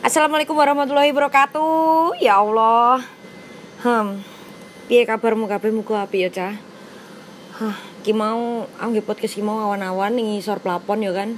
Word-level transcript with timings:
Assalamualaikum 0.00 0.56
warahmatullahi 0.56 1.12
wabarakatuh. 1.12 2.16
Ya 2.24 2.40
Allah. 2.40 3.04
Hmm. 3.84 4.24
Piye 4.88 5.04
kabarmu 5.04 5.44
kabeh 5.44 5.68
muga 5.76 6.08
apik 6.08 6.24
ya, 6.24 6.30
Cah? 6.32 6.54
Hah, 7.60 7.76
ki 8.00 8.16
mau 8.16 8.64
angge 8.80 9.04
podcast 9.04 9.36
ki 9.36 9.44
mau 9.44 9.60
awan-awan 9.60 10.16
ning 10.16 10.40
isor 10.40 10.64
plafon 10.64 11.04
ya 11.04 11.12
kan. 11.12 11.36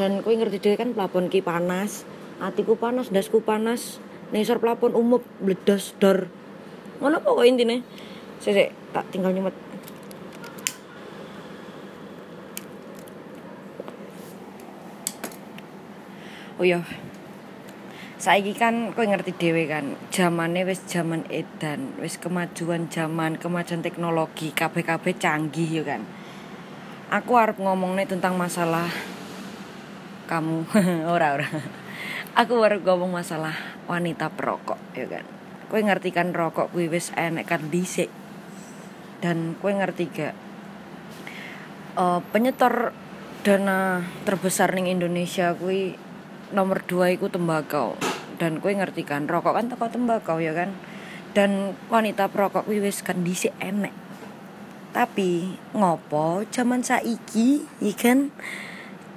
Dan 0.00 0.24
kowe 0.24 0.32
ngerti 0.32 0.56
dhewe 0.56 0.80
kan 0.80 0.96
plafon 0.96 1.28
ki 1.28 1.44
panas. 1.44 2.08
Atiku 2.40 2.80
panas, 2.80 3.12
dasku 3.12 3.44
panas. 3.44 4.00
Ning 4.32 4.40
isor 4.40 4.56
plafon 4.56 4.96
umup 4.96 5.20
bledos 5.44 5.92
dor. 6.00 6.32
Ngono 7.04 7.20
apa 7.20 7.44
intine? 7.44 7.84
Tak 8.96 9.04
tinggal 9.12 9.36
nyumet. 9.36 9.52
Oh 16.56 16.64
iya, 16.64 16.82
saiki 18.18 18.50
kan 18.58 18.90
kowe 18.98 19.06
ngerti 19.06 19.30
dhewe 19.38 19.70
kan 19.70 19.94
zamane 20.10 20.66
wis 20.66 20.82
zaman 20.90 21.22
edan 21.30 21.94
wis 22.02 22.18
kemajuan 22.18 22.90
zaman 22.90 23.38
kemajuan 23.38 23.78
teknologi 23.78 24.50
kabeh-kabeh 24.50 25.14
canggih 25.14 25.70
ya 25.70 25.82
kan. 25.86 26.02
Aku 27.14 27.38
arep 27.38 27.62
ngomongnya 27.62 28.10
tentang 28.10 28.34
masalah 28.34 28.90
kamu. 30.26 30.66
Ora 31.14 31.38
ora. 31.38 31.48
Aku 32.34 32.58
arep 32.58 32.82
ngomong 32.82 33.22
masalah 33.22 33.54
wanita 33.86 34.34
perokok 34.34 34.98
ya 34.98 35.06
kan. 35.06 35.24
Kowe 35.70 35.78
ngerti 35.78 36.10
kan 36.10 36.34
rokok 36.34 36.74
kuwi 36.74 36.90
wis 36.90 37.14
enek 37.14 37.46
kan 37.46 37.70
dhisik. 37.70 38.10
Dan 39.22 39.54
kowe 39.62 39.70
ngerti 39.70 40.04
gak 40.10 40.34
uh, 41.94 42.18
penyetor 42.34 42.90
dana 43.46 44.02
terbesar 44.26 44.74
ning 44.74 44.90
Indonesia 44.90 45.54
kuwi 45.54 46.07
nomor 46.52 46.84
dua 46.84 47.12
itu 47.12 47.28
tembakau. 47.28 47.98
Dan 48.38 48.62
kue 48.62 48.72
ngerti 48.76 49.02
kan 49.02 49.26
rokok 49.26 49.58
kan 49.58 49.66
toko 49.66 49.90
tembakau 49.90 50.38
ya 50.38 50.54
kan? 50.54 50.72
Dan 51.34 51.74
wanita 51.92 52.30
perokok 52.30 52.68
wis 52.70 53.02
kan 53.02 53.24
dhisik 53.26 53.52
enek. 53.58 53.92
Tapi 54.94 55.58
ngopo 55.76 56.48
zaman 56.48 56.80
saiki 56.80 57.66
ikan 57.94 58.32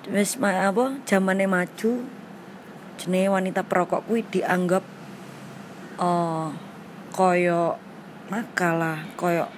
wis 0.10 0.36
ma 0.42 0.68
apa 0.68 1.00
zamane 1.06 1.46
maju 1.46 2.04
jenenge 2.98 3.30
wanita 3.30 3.62
perokok 3.66 4.06
kuwi 4.06 4.22
dianggap 4.28 4.86
uh, 5.98 6.50
koyo 7.14 7.78
makalah 8.30 9.06
koyo 9.18 9.50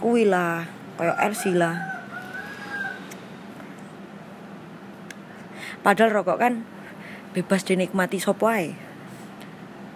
kuwi 0.00 0.28
lah 0.28 0.64
koyo 0.96 1.12
Elsie 1.20 1.56
lah 1.56 1.89
Padahal 5.80 6.12
rokok 6.12 6.36
kan 6.36 6.68
bebas 7.32 7.64
dinikmati 7.64 8.20
sopo. 8.20 8.52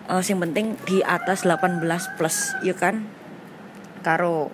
Uh, 0.05 0.21
sing 0.21 0.37
penting 0.37 0.77
di 0.85 1.01
atas 1.01 1.49
18 1.49 1.81
plus, 2.21 2.57
ya 2.61 2.77
kan? 2.77 3.09
Karo 4.05 4.53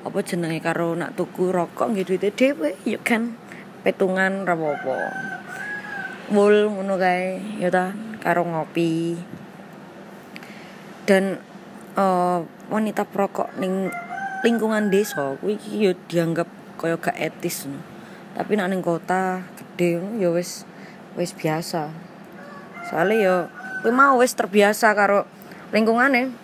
apa 0.00 0.18
jenenge 0.24 0.58
karo 0.64 0.96
nak 0.96 1.14
tuku 1.14 1.54
rokok 1.54 1.94
nggih 1.94 2.06
duwite 2.06 2.30
dhewe, 2.34 2.74
ya 2.86 2.98
kan? 3.02 3.34
Petungan 3.86 4.46
ra 4.46 4.54
apa 4.54 4.96
Wul 6.30 6.70
ngono 6.70 6.94
kae, 6.94 7.42
ya 7.58 7.74
ta, 7.74 7.90
karo 8.22 8.46
ngopi. 8.46 9.18
Dan 11.06 11.42
uh, 11.98 12.46
wanita 12.70 13.02
perokok 13.02 13.58
ning 13.58 13.90
lingkungan 14.46 14.94
desa 14.94 15.34
kuwi 15.42 15.58
ya 15.74 15.90
dianggap 16.06 16.46
kaya 16.78 16.94
gak 16.94 17.18
etis. 17.18 17.66
Tapi 18.38 18.54
nak 18.54 18.70
ning 18.70 18.78
kota 18.78 19.42
gede 19.80 19.96
ya 20.20 20.28
wis 20.28 20.68
wis 21.16 21.32
biasa. 21.32 21.88
Soalnya 22.84 23.16
ya 23.16 23.34
kowe 23.80 23.88
mau 23.88 24.20
wis 24.20 24.36
terbiasa 24.36 24.92
karo 24.92 25.24
lingkungane. 25.72 26.36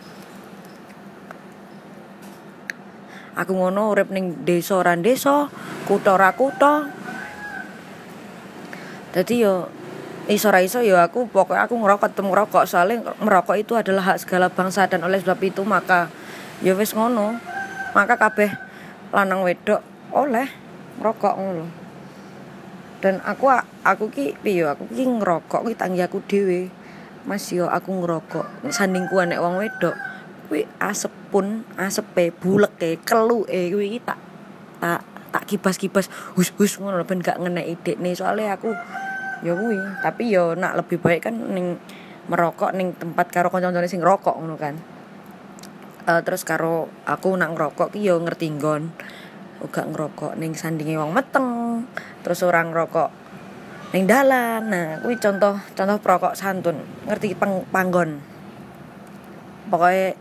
Aku 3.37 3.53
ngono 3.53 3.93
urip 3.93 4.09
ning 4.09 4.49
desa 4.49 4.81
ora 4.81 4.97
desa 4.97 5.53
kutha 5.85 6.17
ora 6.17 6.33
kutha. 6.33 6.89
Dadi 9.13 9.45
yo 9.45 9.69
iso 10.33 10.49
ra 10.49 10.65
iso 10.65 10.81
yo 10.81 10.97
aku 10.97 11.29
pokoknya 11.29 11.69
aku 11.69 11.77
ngerokok 11.77 12.17
temu 12.17 12.33
ngerokok 12.33 12.65
soalnya 12.65 13.13
merokok 13.21 13.61
itu 13.61 13.77
adalah 13.77 14.17
hak 14.17 14.25
segala 14.25 14.49
bangsa 14.49 14.89
dan 14.89 15.05
oleh 15.05 15.21
sebab 15.21 15.37
itu 15.45 15.61
maka 15.69 16.09
yo 16.65 16.73
wis 16.81 16.97
ngono. 16.97 17.37
Maka 17.93 18.17
kabeh 18.17 18.49
lanang 19.13 19.45
wedok 19.45 19.85
oleh 20.17 20.49
ngerokok 20.97 21.35
ngono 21.37 21.86
dan 23.05 23.21
aku 23.23 23.53
aku 23.85 24.09
ki 24.09 24.41
piye 24.41 24.65
aku 24.65 24.89
ki 24.89 25.05
ngerokok 25.05 25.69
ki 25.69 25.75
tanggi 25.77 26.01
aku 26.01 26.25
dhewe. 26.25 26.73
Mas 27.27 27.51
yo 27.51 27.67
aku 27.67 27.91
ngerokok. 27.91 28.71
Sandingku 28.71 29.19
nek 29.19 29.43
wong 29.43 29.59
wedok 29.59 29.97
kuwi 30.47 30.63
asep 30.79 31.11
pun 31.35 31.67
asepe 31.75 32.31
buleke 32.31 33.03
keluke 33.03 33.75
kuwi 33.75 33.99
tak 33.99 34.15
tak 34.79 35.03
tak 35.35 35.43
kibas-kibas 35.51 36.07
hus-hus 36.39 36.79
ngono 36.79 37.03
ben 37.03 37.19
gak 37.19 37.43
ngeneki 37.43 37.75
dekne. 37.83 38.15
Soalnya 38.15 38.55
aku 38.55 38.71
ya 39.43 39.53
kuwi. 39.53 39.77
Tapi 40.01 40.31
yo 40.31 40.55
nak 40.55 40.79
lebih 40.79 41.03
baik 41.03 41.27
kan 41.27 41.35
ning 41.35 41.77
merokok 42.31 42.73
ning 42.75 42.95
tempat 42.95 43.31
karo 43.31 43.51
kanca-kancane 43.51 43.91
sing 43.91 44.01
rokok 44.01 44.39
ngono 44.39 44.57
kan. 44.57 44.79
Uh, 46.07 46.23
terus 46.23 46.47
karo 46.47 46.87
aku 47.03 47.35
nak 47.35 47.59
ngerokok 47.59 47.91
ki 47.91 48.07
yo 48.07 48.23
ngerti 48.23 48.55
nggon. 48.55 48.95
Uga 49.67 49.83
ngerokok 49.83 50.39
ning 50.39 50.55
sandinge 50.55 50.95
wong 50.95 51.11
meteng 51.11 51.56
terus 52.23 52.43
orang 52.43 52.75
rokok 52.75 53.11
neng 53.95 54.05
dalan. 54.05 54.63
Nah 54.69 54.87
kuwi 55.01 55.17
contoh 55.17 55.57
contoh 55.75 55.97
perokok 56.03 56.35
santun. 56.35 56.83
Ngerti 57.07 57.39
pang, 57.39 57.65
panggon. 57.71 58.21
Pokoknya 59.71 60.15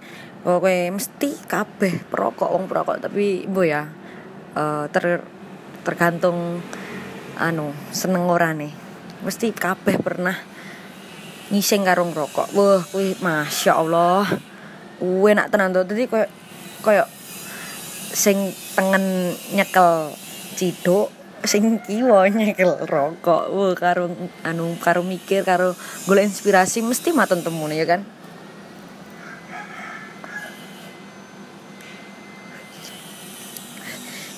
pokoknya 0.46 0.94
mesti 0.94 1.30
kabeh 1.46 1.94
perokok 2.08 2.50
wong 2.54 2.66
perokok. 2.70 3.04
Tapi 3.04 3.50
bu 3.50 3.62
ya 3.66 3.90
uh, 4.56 4.86
ter 4.90 5.22
tergantung 5.86 6.62
anu 7.38 7.74
seneng 7.92 8.30
ora 8.30 8.54
nih. 8.54 8.72
Mesti 9.26 9.52
kabeh 9.52 9.98
pernah 10.00 10.38
ngising 11.50 11.86
karung 11.86 12.14
rokok. 12.14 12.54
Wah 12.54 12.82
kuwi 12.90 13.18
masya 13.22 13.82
allah 13.82 14.26
kuwi 14.96 15.36
nak 15.36 15.52
tenan 15.52 15.76
tuh 15.76 15.84
tadi 15.84 16.08
koyo 16.08 16.24
koyo 16.80 17.04
sing 18.16 18.56
tengen 18.80 19.36
nyekel 19.52 20.16
ciduk 20.56 21.12
sing 21.46 21.82
kiwa 21.82 22.30
nyekel 22.30 22.86
rokok. 22.86 23.50
Wo 23.54 23.74
karo 23.78 24.12
anu 24.46 24.78
karo 24.82 25.02
mikir 25.02 25.46
karo 25.46 25.78
golek 26.06 26.30
inspirasi 26.30 26.82
mesti 26.82 27.14
maton 27.14 27.42
temune 27.46 27.78
ya 27.78 27.86
kan? 27.86 28.02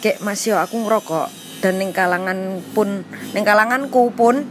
Kayak 0.04 0.22
masih 0.24 0.56
aku 0.56 0.84
ngerokok. 0.84 1.28
Dan 1.58 1.82
ning 1.82 1.90
kalangan 1.90 2.62
pun 2.78 3.02
ning 3.34 3.42
kalanganku 3.42 4.14
pun 4.14 4.46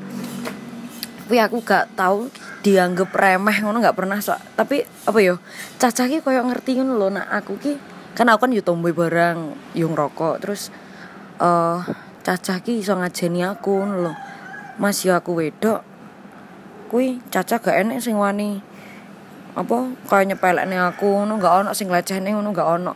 tapi 1.26 1.42
aku 1.42 1.58
gak 1.62 1.90
tahu 1.98 2.30
dianggap 2.62 3.10
remeh 3.14 3.62
ngono 3.62 3.82
gak 3.82 3.98
pernah 3.98 4.18
so 4.22 4.34
tapi 4.54 4.86
apa 5.06 5.18
yo 5.18 5.42
caca 5.78 6.06
ki 6.06 6.22
koyo 6.22 6.42
ngerti 6.42 6.82
ngono 6.82 6.98
lho. 6.98 7.08
Nak 7.14 7.30
aku 7.30 7.62
ki 7.62 7.78
kan 8.18 8.26
aku 8.26 8.46
kan 8.46 8.52
yo 8.54 8.62
barang 8.66 9.38
yung 9.78 9.94
rokok 9.94 10.42
terus 10.42 10.74
uh, 11.38 11.78
cacah 12.26 12.58
ki 12.58 12.82
iso 12.82 12.98
ngajeni 12.98 13.46
aku 13.46 13.86
lho. 13.86 14.10
Mas 14.82 15.06
ya 15.06 15.22
aku 15.22 15.38
wedok. 15.38 15.86
Kuwi 16.90 17.22
cacah 17.30 17.62
gak 17.62 17.78
enek 17.86 18.02
sing 18.02 18.18
wani. 18.18 18.58
Apa 19.54 19.94
kaya 20.10 20.26
nyepelekne 20.26 20.74
aku 20.74 21.06
ngono 21.06 21.38
gak 21.38 21.54
ono 21.62 21.70
sing 21.70 21.86
lecehne 21.86 22.34
ngono 22.34 22.50
gak 22.50 22.66
ono. 22.66 22.92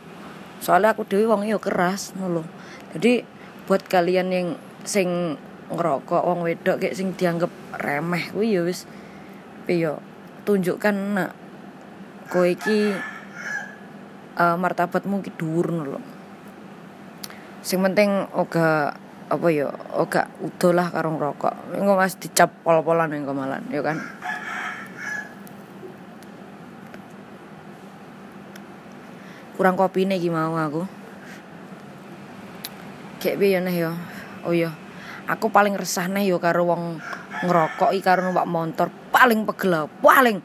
Soalnya 0.59 0.99
aku 0.99 1.07
dhewe 1.07 1.31
wong 1.31 1.47
yo 1.47 1.63
keras 1.63 2.11
ngono 2.19 2.43
lho. 2.43 2.45
Jadi 2.99 3.23
buat 3.71 3.87
kalian 3.87 4.35
yang 4.35 4.49
sing 4.83 5.39
ngerokok 5.71 6.27
wong 6.27 6.43
wedok 6.43 6.83
kayak 6.83 6.99
sing 6.99 7.15
dianggap 7.15 7.55
remeh 7.79 8.35
kuwi 8.35 8.59
ya 8.59 8.67
wis. 8.67 8.91
Piye 9.63 9.95
tunjukkan 10.43 10.97
nak 11.15 11.31
kowe 12.27 12.51
iki 12.51 12.99
uh, 14.35 14.59
martabatmu 14.59 15.23
ki 15.23 15.31
dhuwur 15.39 15.71
lho. 15.71 16.03
Sing 17.63 17.79
penting 17.79 18.27
oga 18.35 18.99
apa 19.31 19.47
ya 19.55 19.71
oga 19.95 20.27
udah 20.43 20.71
lah 20.75 20.87
karo 20.91 21.15
rokok 21.15 21.79
engko 21.79 21.95
mas 21.95 22.19
dicap 22.19 22.51
pol-polan 22.67 23.15
engko 23.15 23.31
malan 23.31 23.63
ya 23.71 23.79
kan? 23.79 24.03
Kurang 29.55 29.79
kopi 29.79 30.09
nih 30.09 30.19
gimana 30.19 30.67
aku. 30.67 30.83
Kayak 33.23 33.39
biar 33.39 33.61
nih 33.63 33.77
yo 33.87 33.93
oh 34.43 34.51
iya. 34.51 34.75
Aku 35.31 35.55
paling 35.55 35.79
resah 35.79 36.11
nih 36.11 36.35
yo 36.35 36.43
karo 36.43 36.67
wong 36.67 36.99
ngerokok 37.47 37.95
i 37.95 38.03
karo 38.03 38.27
numpak 38.27 38.51
motor 38.51 38.91
paling 39.15 39.47
pegel 39.47 39.87
paling? 40.03 40.43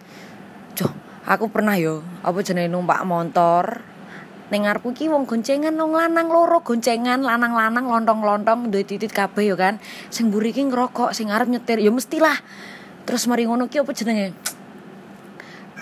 Joh, 0.77 0.93
aku 1.25 1.49
pernah 1.49 1.73
yo 1.73 2.05
apa 2.21 2.37
jenenge 2.45 2.69
numpak 2.69 3.01
motor 3.01 3.81
ning 4.53 4.69
ngarepku 4.69 4.93
ki 4.93 5.09
wong 5.09 5.25
goncengan 5.25 5.73
wong 5.73 5.97
lanang 5.97 6.29
loro 6.29 6.61
goncengan 6.61 7.25
lanang-lanang 7.25 7.89
lontong-lontong 7.89 8.69
duwe 8.69 8.85
titit 8.85 9.09
kabeh 9.09 9.49
yo 9.49 9.55
kan. 9.57 9.81
Sing 10.13 10.29
mburi 10.29 10.53
ki 10.53 10.69
ngerokok 10.69 11.13
sing 11.13 11.33
arep 11.33 11.49
nyetir 11.49 11.81
yo 11.81 11.89
mestilah. 11.89 12.37
Terus 13.05 13.25
mari 13.25 13.49
ngono 13.49 13.69
ki 13.69 13.81
apa 13.81 13.91
jenenge? 13.93 14.33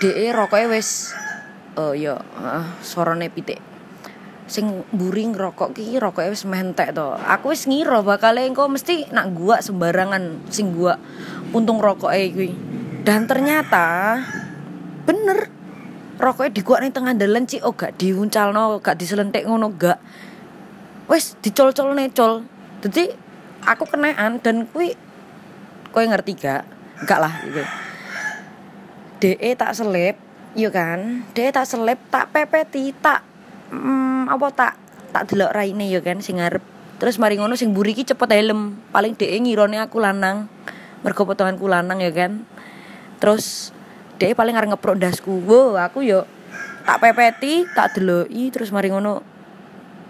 DE 0.00 0.26
rokoke 0.32 0.66
wis 0.68 1.12
oh 1.76 1.92
ya 1.92 2.18
uh, 2.18 2.66
sorone 2.80 3.28
pitik. 3.28 3.60
Sing 4.44 4.84
mburi 4.92 5.28
ngerokok 5.28 5.76
ki 5.76 5.96
rokoke 6.00 6.28
wis 6.32 6.44
mentek 6.48 6.96
to. 6.96 7.14
Aku 7.14 7.52
wis 7.52 7.68
ngira 7.68 8.00
bakal 8.00 8.36
engko 8.40 8.68
mesti 8.68 9.08
nak 9.12 9.32
gua 9.32 9.60
sembarangan 9.60 10.50
sing 10.52 10.72
gua 10.72 11.00
untung 11.54 11.78
rokoke 11.78 12.34
kuwi 12.34 12.50
dan 13.04 13.28
ternyata 13.28 14.18
bener 15.04 15.53
rokoknya 16.24 16.56
dikuat 16.56 16.80
nih 16.82 16.92
tengah 16.96 17.14
dalan 17.14 17.44
cik. 17.44 17.60
Oh 17.62 17.76
gak 17.76 18.00
diuncalno 18.00 18.80
gak 18.80 18.96
diselentik 18.96 19.44
ngono 19.44 19.76
gak. 19.76 20.00
Wes 21.06 21.36
dicol-col 21.44 21.92
necol 21.92 22.48
jadi 22.84 23.16
aku 23.64 23.88
kenaan 23.88 24.44
dan 24.44 24.68
kui 24.68 24.92
kowe 25.88 26.04
ngerti 26.04 26.36
gak? 26.36 26.68
Gak 27.08 27.16
lah 27.16 27.32
gitu. 27.48 27.64
DE 29.24 29.50
tak 29.56 29.72
selip 29.72 30.20
iya 30.52 30.68
kan? 30.68 31.24
DE 31.32 31.48
tak 31.48 31.64
selip 31.64 31.96
tak 32.12 32.28
pepeti 32.28 32.92
tak 32.92 33.24
hmm, 33.72 34.28
apa 34.28 34.46
tak 34.52 34.72
tak 35.16 35.32
delok 35.32 35.56
raine 35.56 35.88
ya 35.88 36.04
kan 36.04 36.20
sing 36.20 36.36
ngarep. 36.36 36.60
Terus 37.00 37.16
mari 37.16 37.40
ngono 37.40 37.56
sing 37.56 37.72
mburi 37.72 37.96
ki 37.96 38.04
cepet 38.04 38.28
helm 38.36 38.76
paling 38.92 39.16
DE 39.16 39.32
ngirone 39.32 39.80
aku 39.80 40.04
lanang 40.04 40.52
mergo 41.00 41.24
potonganku 41.24 41.64
lanang 41.64 42.04
ya 42.04 42.12
kan? 42.12 42.44
Terus 43.16 43.72
DE 44.18 44.32
paling 44.32 44.54
arep 44.54 44.70
ngeprok 44.70 44.96
ndasku 44.98 45.42
wo 45.42 45.74
aku 45.74 46.06
yo 46.06 46.26
tak 46.86 47.00
pepeti 47.02 47.66
tak 47.74 47.98
deloki 47.98 48.52
terus 48.54 48.70
mari 48.70 48.92
ngono 48.92 49.24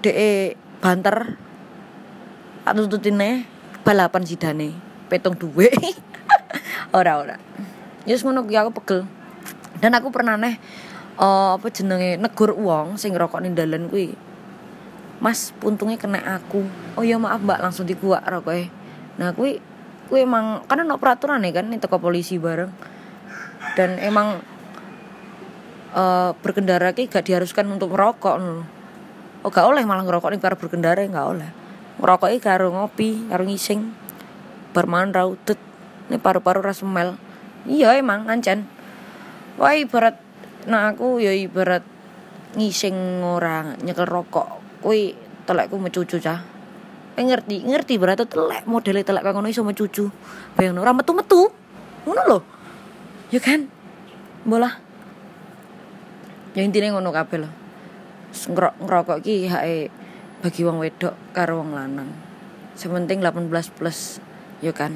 DE 0.04 0.58
banter 0.82 1.36
tak 2.64 2.72
tuntutine 2.76 3.48
balapan 3.80 4.24
sidane 4.28 4.76
petong 5.08 5.36
duwe 5.36 5.72
ora 6.98 7.16
ora 7.20 7.36
Yes 8.04 8.20
ngono 8.20 8.44
aku 8.44 8.70
pegel. 8.80 9.08
Dan 9.80 9.96
aku 9.96 10.12
pernah 10.12 10.36
neh 10.36 10.60
uh, 11.16 11.56
apa 11.56 11.66
jenenge 11.72 12.20
negur 12.20 12.52
uang 12.52 13.00
sing 13.00 13.16
rokok 13.16 13.40
ning 13.40 13.56
dalan 13.56 13.88
kuwi. 13.88 14.12
Mas, 15.24 15.56
puntungnya 15.56 15.96
kena 15.96 16.20
aku. 16.20 16.68
Oh 17.00 17.04
ya 17.04 17.16
maaf 17.16 17.40
Mbak, 17.40 17.64
langsung 17.64 17.88
dikuak 17.88 18.20
rokoknya. 18.28 18.68
Nah, 19.16 19.32
kuwi 19.32 19.56
kuwi 20.12 20.28
emang 20.28 20.68
kan 20.68 20.84
ono 20.84 21.00
peraturan 21.00 21.40
ya 21.48 21.52
kan 21.56 21.72
itu 21.72 21.88
ke 21.88 21.96
polisi 21.96 22.36
bareng. 22.36 22.68
Dan 23.74 23.98
emang 23.98 24.42
uh, 25.94 26.30
berkendara 26.38 26.94
ki 26.94 27.10
gak 27.10 27.26
diharuskan 27.26 27.66
untuk 27.70 27.94
merokok 27.94 28.38
Oh 29.44 29.52
gak 29.52 29.66
oleh 29.68 29.84
malah 29.84 30.06
ngerokok 30.06 30.32
nih 30.32 30.40
karo 30.40 30.56
berkendara 30.56 31.04
gak 31.04 31.26
oleh. 31.26 31.50
Ngerokoknya 32.00 32.38
karo 32.40 32.72
ngopi, 32.72 33.28
karo 33.28 33.44
ngising. 33.44 33.92
Berman 34.72 35.12
rautet. 35.12 35.60
Ini 36.08 36.16
paru-paru 36.16 36.64
ras 36.64 36.80
mel 36.84 37.16
iya 37.64 37.96
emang 37.96 38.28
ancen 38.28 38.68
wah 39.56 39.72
ibarat 39.72 40.20
nah 40.68 40.92
aku 40.92 41.20
ya 41.20 41.32
ibarat 41.32 41.84
ngising 42.56 43.24
orang 43.24 43.80
nyekel 43.82 44.08
rokok 44.08 44.80
kui 44.84 45.16
telekku 45.48 45.80
mencucu 45.80 46.20
cah 46.20 46.40
eh 47.14 47.24
ngerti 47.24 47.64
ngerti 47.64 47.94
berarti 47.96 48.24
telek 48.28 48.64
modelnya 48.68 49.04
telek 49.04 49.22
kang 49.24 49.40
ngono 49.40 49.48
iso 49.48 49.64
mencucu 49.64 50.08
bayang 50.56 50.76
ora 50.76 50.92
metu 50.92 51.12
metu 51.16 51.40
ngono 52.04 52.20
lho 52.28 52.38
ya 53.34 53.42
kan 53.42 53.66
bola 54.46 54.78
ya 56.54 56.62
intinya 56.62 56.94
ngono 56.94 57.10
kabeh 57.10 57.42
lho 57.42 57.50
ngerokok 58.78 59.18
ki 59.26 59.50
hae 59.50 59.90
bagi 60.38 60.62
wong 60.62 60.78
wedok 60.78 61.18
karo 61.34 61.58
wong 61.58 61.74
lanang 61.74 62.14
sementing 62.78 63.18
18 63.18 63.50
plus 63.50 64.22
ya 64.62 64.70
kan 64.70 64.94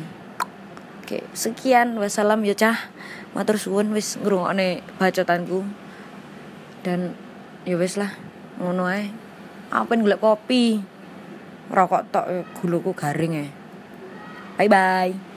Oke, 1.09 1.25
sekian 1.33 1.97
wassalam 1.97 2.45
ya 2.45 2.53
cah. 2.53 2.93
Matur 3.33 3.57
suwun 3.57 3.97
wis 3.97 4.21
ngrungokne 4.21 4.85
bacotanku. 5.01 5.65
Dan 6.85 7.17
ya 7.65 7.81
wis 7.81 7.97
lah, 7.97 8.13
ngono 8.61 8.85
ae. 8.93 9.09
Apa 9.73 9.97
golek 9.97 10.21
kopi. 10.21 10.85
Rokok 11.73 12.13
tok 12.13 12.29
guluku 12.61 12.93
garing 12.93 13.41
ya. 13.41 13.49
Bye 14.61 14.69
bye. 14.69 15.28